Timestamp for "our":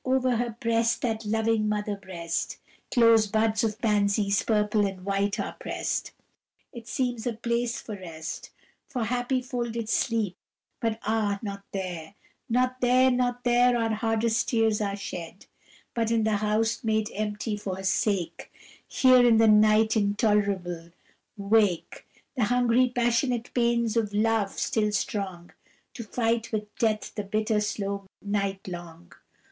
13.77-13.91